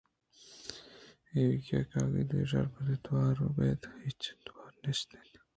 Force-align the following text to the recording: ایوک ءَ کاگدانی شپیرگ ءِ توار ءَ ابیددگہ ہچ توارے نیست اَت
ایوک 1.33 1.67
ءَ 1.77 1.89
کاگدانی 1.91 2.45
شپیرگ 2.51 2.91
ءِ 2.99 3.03
توار 3.05 3.35
ءَ 3.43 3.47
ابیددگہ 3.49 3.97
ہچ 4.05 4.21
توارے 4.45 4.77
نیست 4.83 5.09
اَت 5.13 5.33